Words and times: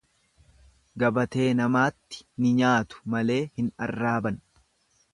Gabatee 1.03 1.51
namaatti 1.59 2.25
ni 2.45 2.57
nyaatu 2.63 3.05
malee 3.17 3.41
hin 3.59 3.73
arraaban. 3.89 4.43